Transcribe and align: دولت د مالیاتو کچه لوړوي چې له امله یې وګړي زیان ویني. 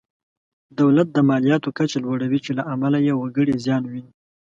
دولت 0.79 1.07
د 1.13 1.17
مالیاتو 1.29 1.69
کچه 1.77 1.97
لوړوي 2.05 2.39
چې 2.45 2.51
له 2.57 2.63
امله 2.73 2.97
یې 3.07 3.13
وګړي 3.15 3.55
زیان 3.65 3.83
ویني. 3.91 4.11